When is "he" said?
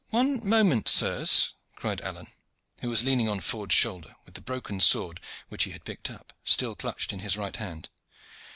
5.65-5.71